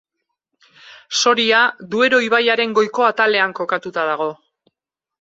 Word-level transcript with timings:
Soria, 1.17 1.59
Duero 1.93 2.23
ibaiaren 2.31 2.75
goiko 2.81 3.09
atalean 3.13 3.57
kokatuta 3.63 4.11
dago. 4.13 4.31